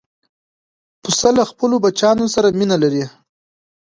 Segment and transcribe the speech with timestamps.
[1.01, 3.03] پسه له خپلو بچیانو سره مینه لري.